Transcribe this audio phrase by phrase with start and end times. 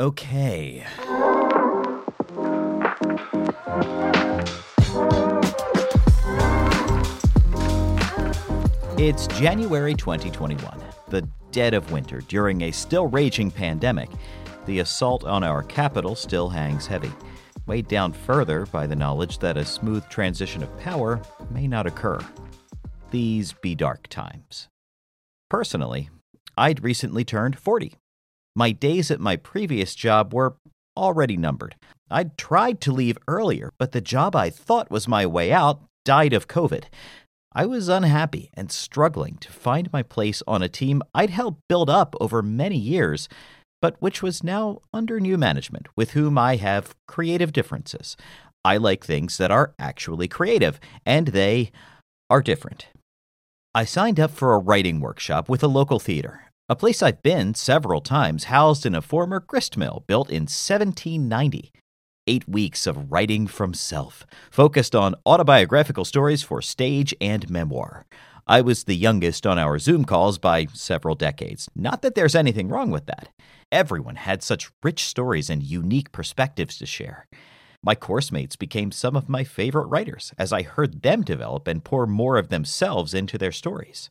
[0.00, 0.86] Okay.
[8.96, 14.08] It's January 2021, the dead of winter during a still raging pandemic.
[14.64, 17.12] The assault on our Capitol still hangs heavy,
[17.66, 21.20] weighed down further by the knowledge that a smooth transition of power
[21.50, 22.20] may not occur.
[23.10, 24.68] These be dark times.
[25.50, 26.08] Personally,
[26.56, 27.99] I'd recently turned 40.
[28.56, 30.56] My days at my previous job were
[30.96, 31.76] already numbered.
[32.10, 36.32] I'd tried to leave earlier, but the job I thought was my way out died
[36.32, 36.84] of COVID.
[37.52, 41.90] I was unhappy and struggling to find my place on a team I'd helped build
[41.90, 43.28] up over many years,
[43.82, 48.16] but which was now under new management with whom I have creative differences.
[48.64, 51.72] I like things that are actually creative, and they
[52.28, 52.88] are different.
[53.74, 57.54] I signed up for a writing workshop with a local theater, a place I've been
[57.54, 61.72] several times, housed in a former grist mill built in 1790
[62.26, 68.06] eight weeks of writing from self, focused on autobiographical stories for stage and memoir.
[68.46, 71.68] I was the youngest on our Zoom calls by several decades.
[71.74, 73.30] Not that there's anything wrong with that.
[73.72, 77.26] Everyone had such rich stories and unique perspectives to share.
[77.82, 81.82] My course mates became some of my favorite writers as I heard them develop and
[81.82, 84.08] pour more of themselves into their stories.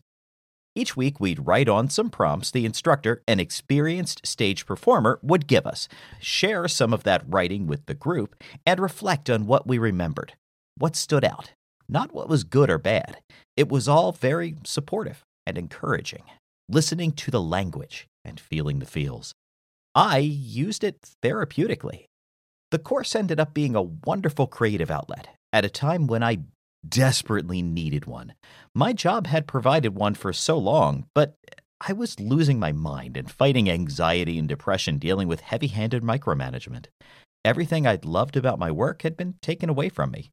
[0.76, 5.66] Each week, we'd write on some prompts the instructor, an experienced stage performer, would give
[5.66, 5.88] us,
[6.20, 10.34] share some of that writing with the group, and reflect on what we remembered,
[10.78, 11.52] what stood out,
[11.88, 13.18] not what was good or bad.
[13.58, 16.24] It was all very supportive and encouraging,
[16.70, 19.34] listening to the language and feeling the feels.
[19.96, 22.06] I used it therapeutically.
[22.72, 26.40] The course ended up being a wonderful creative outlet at a time when I
[26.88, 28.34] desperately needed one.
[28.74, 31.36] My job had provided one for so long, but
[31.88, 36.88] I was losing my mind and fighting anxiety and depression dealing with heavy handed micromanagement.
[37.46, 40.32] Everything I'd loved about my work had been taken away from me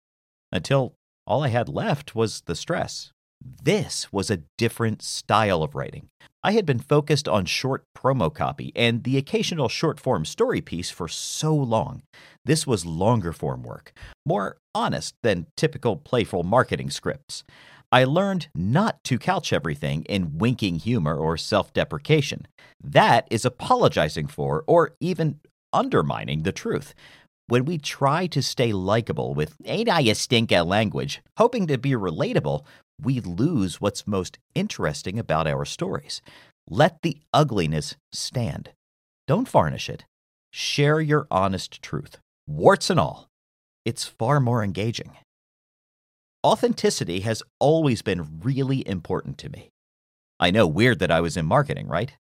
[0.50, 0.94] until
[1.26, 3.12] all I had left was the stress.
[3.40, 6.08] This was a different style of writing.
[6.42, 10.90] I had been focused on short promo copy and the occasional short form story piece
[10.90, 12.02] for so long.
[12.44, 13.92] This was longer form work,
[14.24, 17.42] more honest than typical playful marketing scripts.
[17.90, 22.46] I learned not to couch everything in winking humor or self deprecation.
[22.82, 25.40] That is apologizing for or even
[25.72, 26.94] undermining the truth.
[27.48, 31.92] When we try to stay likable with ain't I a stinker language, hoping to be
[31.92, 32.64] relatable,
[33.02, 36.22] we lose what's most interesting about our stories.
[36.68, 38.70] Let the ugliness stand.
[39.26, 40.04] Don't varnish it.
[40.52, 43.28] Share your honest truth, warts and all.
[43.84, 45.12] It's far more engaging.
[46.44, 49.70] Authenticity has always been really important to me.
[50.38, 52.12] I know, weird that I was in marketing, right?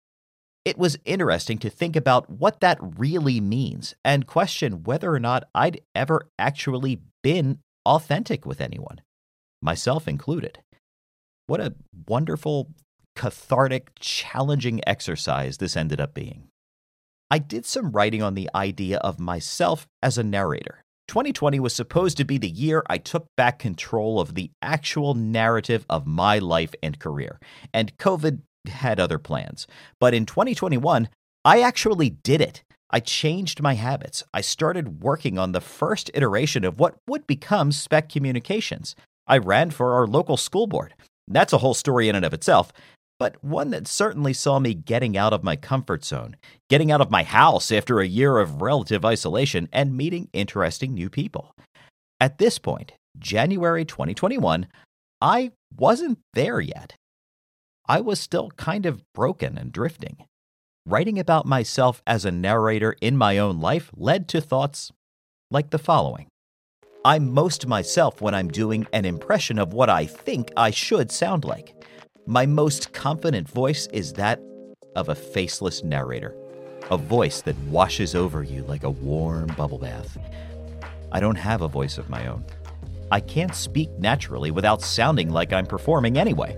[0.64, 5.48] It was interesting to think about what that really means and question whether or not
[5.54, 9.02] I'd ever actually been authentic with anyone,
[9.62, 10.60] myself included.
[11.48, 11.76] What a
[12.08, 12.72] wonderful,
[13.16, 16.48] cathartic, challenging exercise this ended up being.
[17.30, 20.84] I did some writing on the idea of myself as a narrator.
[21.08, 25.86] 2020 was supposed to be the year I took back control of the actual narrative
[25.90, 27.40] of my life and career,
[27.74, 29.68] and COVID had other plans.
[30.00, 31.10] But in 2021,
[31.44, 32.64] I actually did it.
[32.90, 34.24] I changed my habits.
[34.34, 38.96] I started working on the first iteration of what would become Spec Communications.
[39.28, 40.96] I ran for our local school board.
[41.28, 42.72] That's a whole story in and of itself,
[43.18, 46.36] but one that certainly saw me getting out of my comfort zone,
[46.70, 51.10] getting out of my house after a year of relative isolation, and meeting interesting new
[51.10, 51.56] people.
[52.20, 54.68] At this point, January 2021,
[55.22, 56.96] I wasn't there yet.
[57.88, 60.26] I was still kind of broken and drifting.
[60.86, 64.92] Writing about myself as a narrator in my own life led to thoughts
[65.50, 66.28] like the following
[67.06, 71.46] I'm most myself when I'm doing an impression of what I think I should sound
[71.46, 71.76] like.
[72.26, 74.42] My most confident voice is that
[74.96, 76.36] of a faceless narrator,
[76.90, 80.18] a voice that washes over you like a warm bubble bath.
[81.12, 82.44] I don't have a voice of my own.
[83.12, 86.58] I can't speak naturally without sounding like I'm performing anyway.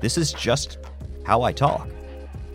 [0.00, 0.78] This is just
[1.24, 1.88] how I talk.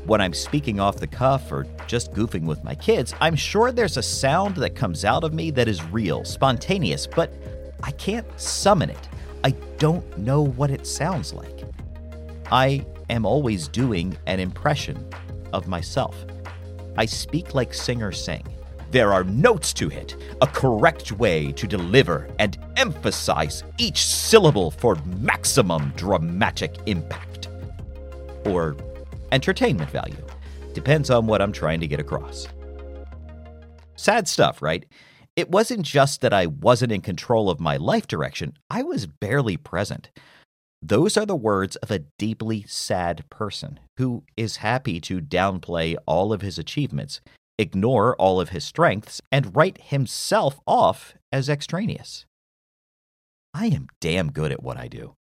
[0.06, 3.98] When I'm speaking off the cuff or just goofing with my kids, I'm sure there's
[3.98, 7.34] a sound that comes out of me that is real, spontaneous, but
[7.82, 9.10] I can't summon it.
[9.44, 11.64] I don't know what it sounds like.
[12.52, 15.10] I am always doing an impression
[15.54, 16.24] of myself.
[16.98, 18.46] I speak like singers sing.
[18.92, 24.98] There are notes to hit, a correct way to deliver and emphasize each syllable for
[25.20, 27.50] maximum dramatic impact.
[28.46, 28.76] Or
[29.36, 30.26] entertainment value.
[30.74, 32.48] Depends on what I'm trying to get across.
[33.98, 34.86] Sad stuff, right?
[35.36, 39.58] It wasn't just that I wasn't in control of my life direction, I was barely
[39.58, 40.10] present.
[40.82, 46.32] Those are the words of a deeply sad person who is happy to downplay all
[46.32, 47.20] of his achievements,
[47.60, 52.26] ignore all of his strengths, and write himself off as extraneous.
[53.54, 55.16] I am damn good at what I do.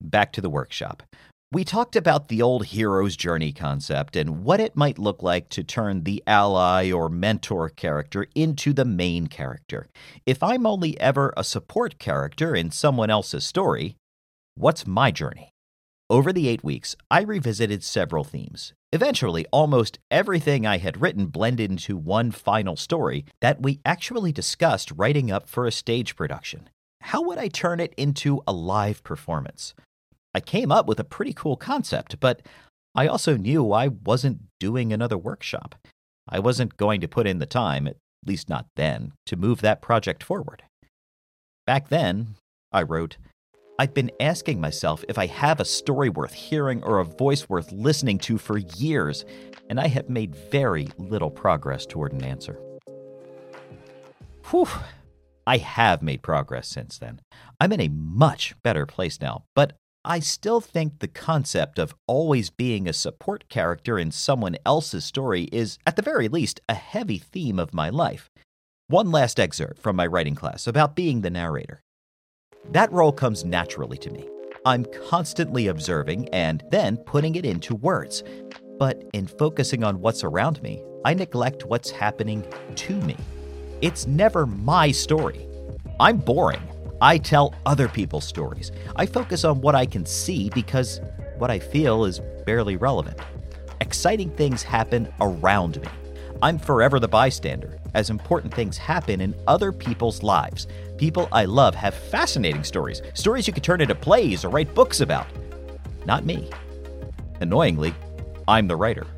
[0.00, 1.02] Back to the workshop.
[1.52, 5.62] We talked about the old hero's journey concept and what it might look like to
[5.62, 9.86] turn the ally or mentor character into the main character.
[10.24, 13.96] If I'm only ever a support character in someone else's story,
[14.54, 15.50] what's my journey?
[16.08, 18.72] Over the eight weeks, I revisited several themes.
[18.90, 24.90] Eventually, almost everything I had written blended into one final story that we actually discussed
[24.96, 26.70] writing up for a stage production.
[27.02, 29.74] How would I turn it into a live performance?
[30.34, 32.42] I came up with a pretty cool concept, but
[32.94, 35.74] I also knew I wasn't doing another workshop.
[36.28, 39.82] I wasn't going to put in the time, at least not then, to move that
[39.82, 40.62] project forward.
[41.66, 42.34] Back then,
[42.70, 43.16] I wrote,
[43.78, 47.72] I've been asking myself if I have a story worth hearing or a voice worth
[47.72, 49.24] listening to for years,
[49.68, 52.58] and I have made very little progress toward an answer.
[54.50, 54.68] Whew.
[55.46, 57.20] I have made progress since then.
[57.60, 59.72] I'm in a much better place now, but
[60.04, 65.44] I still think the concept of always being a support character in someone else's story
[65.52, 68.28] is, at the very least, a heavy theme of my life.
[68.88, 71.82] One last excerpt from my writing class about being the narrator.
[72.70, 74.28] That role comes naturally to me.
[74.66, 78.24] I'm constantly observing and then putting it into words.
[78.80, 82.44] But in focusing on what's around me, I neglect what's happening
[82.74, 83.16] to me.
[83.80, 85.46] It's never my story.
[86.00, 86.62] I'm boring.
[87.02, 88.70] I tell other people's stories.
[88.94, 91.00] I focus on what I can see because
[91.36, 93.18] what I feel is barely relevant.
[93.80, 95.88] Exciting things happen around me.
[96.42, 100.68] I'm forever the bystander, as important things happen in other people's lives.
[100.96, 105.00] People I love have fascinating stories, stories you could turn into plays or write books
[105.00, 105.26] about.
[106.06, 106.50] Not me.
[107.40, 107.96] Annoyingly,
[108.46, 109.08] I'm the writer.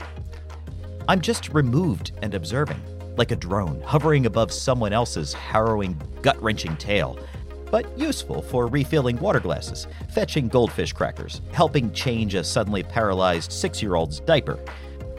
[1.06, 2.80] I'm just removed and observing,
[3.18, 7.18] like a drone hovering above someone else's harrowing, gut wrenching tale
[7.74, 13.82] but useful for refilling water glasses, fetching goldfish crackers, helping change a suddenly paralyzed six
[13.82, 14.60] year old's diaper.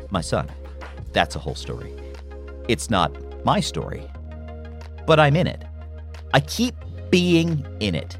[0.09, 0.49] My son.
[1.11, 1.93] That's a whole story.
[2.69, 3.11] It's not
[3.43, 4.09] my story,
[5.05, 5.65] but I'm in it.
[6.33, 6.75] I keep
[7.09, 8.17] being in it.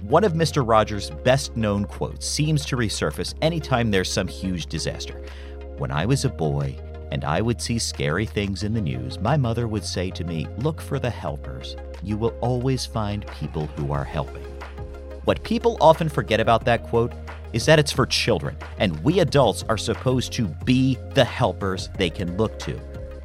[0.00, 0.66] One of Mr.
[0.66, 5.22] Rogers' best known quotes seems to resurface anytime there's some huge disaster.
[5.76, 6.74] When I was a boy,
[7.10, 10.46] and I would see scary things in the news, my mother would say to me,
[10.58, 11.76] Look for the helpers.
[12.02, 14.44] You will always find people who are helping.
[15.24, 17.12] What people often forget about that quote
[17.52, 22.10] is that it's for children, and we adults are supposed to be the helpers they
[22.10, 22.78] can look to.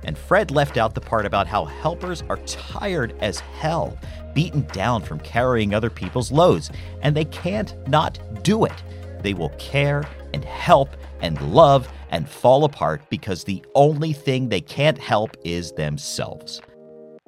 [0.06, 3.98] And Fred left out the part about how helpers are tired as hell,
[4.34, 6.72] beaten down from carrying other people's loads,
[7.02, 8.84] and they can't not do it.
[9.22, 10.04] They will care
[10.34, 10.90] and help
[11.22, 16.62] and love and fall apart because the only thing they can't help is themselves.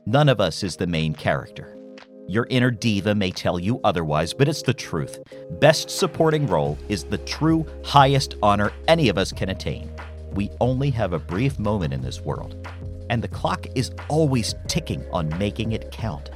[0.06, 1.76] None of us is the main character.
[2.28, 5.20] Your inner diva may tell you otherwise, but it's the truth.
[5.60, 9.92] Best supporting role is the true highest honor any of us can attain.
[10.32, 12.68] We only have a brief moment in this world,
[13.10, 16.32] and the clock is always ticking on making it count.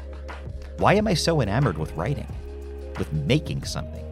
[0.77, 2.27] Why am I so enamored with writing?
[2.97, 4.05] With making something?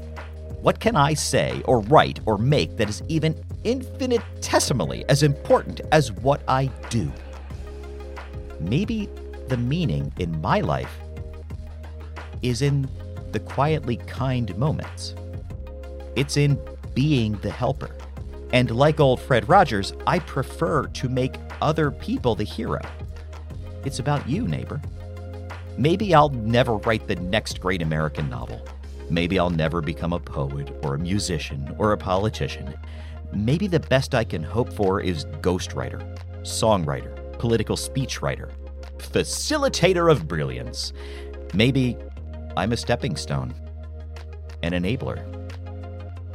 [0.67, 6.11] What can I say or write or make that is even infinitesimally as important as
[6.11, 7.09] what I do.
[8.59, 9.07] Maybe
[9.47, 10.93] the meaning in my life
[12.41, 12.89] is in
[13.31, 15.15] the quietly kind moments.
[16.17, 16.59] It's in
[16.93, 17.95] being the helper.
[18.51, 22.81] And like old Fred Rogers, I prefer to make other people the hero.
[23.85, 24.81] It's about you, neighbor.
[25.77, 28.67] Maybe I'll never write the next great American novel.
[29.09, 32.73] Maybe I'll never become a poet or a musician or a politician
[33.33, 36.01] maybe the best I can hope for is ghostwriter,
[36.41, 38.51] songwriter, political speechwriter,
[38.97, 40.93] facilitator of brilliance.
[41.53, 41.97] Maybe
[42.55, 43.53] I'm a stepping stone,
[44.63, 45.33] an enabler.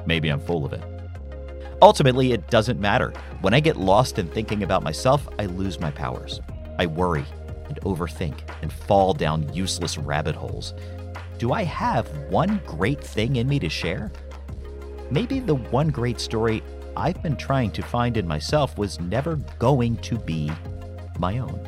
[0.06, 0.82] Maybe I'm full of it.
[1.80, 3.12] Ultimately, it doesn't matter.
[3.40, 6.40] When I get lost in thinking about myself, I lose my powers.
[6.78, 7.24] I worry
[7.66, 10.74] and overthink and fall down useless rabbit holes.
[11.38, 14.12] Do I have one great thing in me to share?
[15.10, 16.62] Maybe the one great story
[16.96, 20.50] I've been trying to find in myself was never going to be
[21.18, 21.66] my own.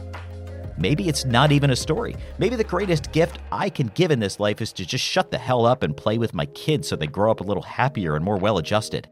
[0.76, 2.16] Maybe it's not even a story.
[2.38, 5.38] Maybe the greatest gift I can give in this life is to just shut the
[5.38, 8.24] hell up and play with my kids so they grow up a little happier and
[8.24, 9.08] more well adjusted.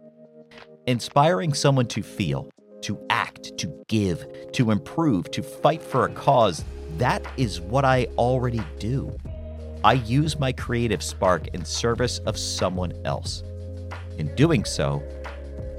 [0.86, 2.50] Inspiring someone to feel,
[2.82, 6.64] to act, to give, to improve, to fight for a cause,
[6.98, 9.16] that is what I already do.
[9.84, 13.42] I use my creative spark in service of someone else.
[14.16, 15.02] In doing so,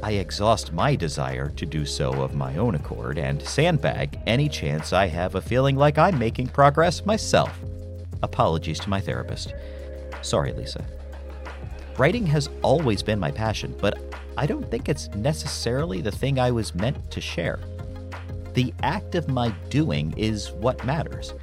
[0.04, 4.92] I exhaust my desire to do so of my own accord and sandbag any chance
[4.92, 7.58] I have of feeling like I'm making progress myself.
[8.22, 9.54] Apologies to my therapist.
[10.22, 10.84] Sorry, Lisa.
[11.98, 13.98] Writing has always been my passion, but
[14.36, 17.60] I don't think it's necessarily the thing I was meant to share.
[18.54, 21.34] The act of my doing is what matters.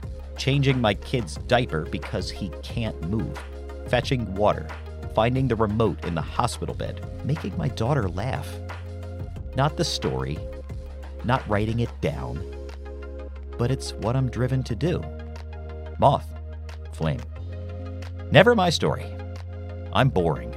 [0.41, 3.39] Changing my kid's diaper because he can't move,
[3.89, 4.67] fetching water,
[5.15, 8.49] finding the remote in the hospital bed, making my daughter laugh.
[9.55, 10.39] Not the story,
[11.25, 12.43] not writing it down,
[13.59, 15.05] but it's what I'm driven to do.
[15.99, 16.33] Moth,
[16.95, 17.21] flame.
[18.33, 19.05] Never my story.
[19.93, 20.57] I'm boring.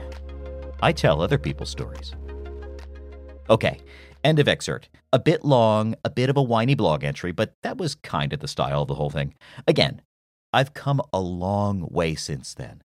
[0.82, 2.16] I tell other people's stories.
[3.50, 3.80] Okay,
[4.24, 4.89] end of excerpt.
[5.12, 8.39] A bit long, a bit of a whiny blog entry, but that was kind of
[8.39, 9.36] the style of the whole thing.
[9.68, 10.01] Again,
[10.51, 12.82] I've come a long way since then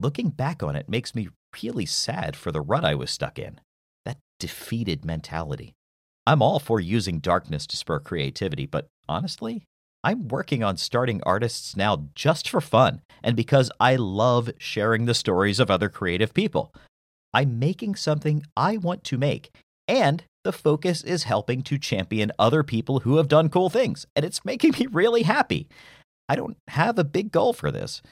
[0.00, 1.28] looking back on it makes me
[1.62, 3.60] really sad for the rut I was stuck in.
[4.04, 5.74] That defeated mentality.
[6.26, 9.64] I'm all for using darkness to spur creativity, but honestly,
[10.02, 15.14] I'm working on starting artists now just for fun and because I love sharing the
[15.14, 16.72] stories of other creative people.
[17.34, 19.50] I'm making something I want to make,
[19.86, 24.24] and the focus is helping to champion other people who have done cool things, and
[24.24, 25.68] it's making me really happy.
[26.28, 28.02] I don't have a big goal for this.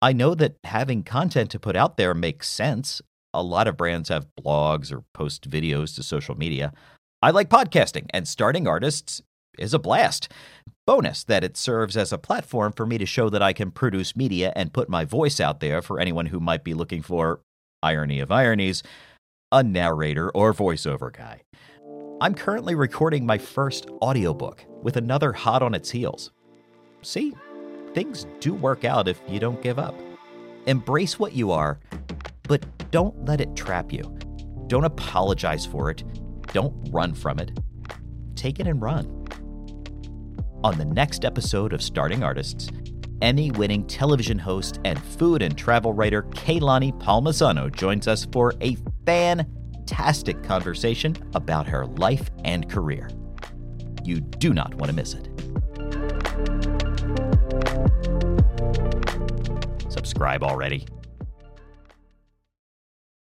[0.00, 3.02] I know that having content to put out there makes sense.
[3.32, 6.72] A lot of brands have blogs or post videos to social media.
[7.20, 9.22] I like podcasting, and starting artists
[9.58, 10.30] is a blast.
[10.86, 14.16] Bonus that it serves as a platform for me to show that I can produce
[14.16, 17.40] media and put my voice out there for anyone who might be looking for,
[17.82, 18.82] irony of ironies,
[19.50, 21.42] a narrator or voiceover guy.
[22.24, 26.30] I'm currently recording my first audiobook with another hot on its heels.
[27.02, 27.34] See,
[27.92, 29.94] things do work out if you don't give up.
[30.64, 31.80] Embrace what you are,
[32.44, 34.18] but don't let it trap you.
[34.68, 36.02] Don't apologize for it.
[36.54, 37.60] Don't run from it.
[38.36, 39.04] Take it and run.
[40.64, 42.70] On the next episode of Starting Artists,
[43.20, 48.54] Emmy winning television host and food and travel writer Kae Lani Palmisano joins us for
[48.62, 48.78] a
[49.86, 53.10] fantastic conversation about her life and career.
[54.02, 55.28] You do not want to miss it.
[59.90, 60.86] subscribe already.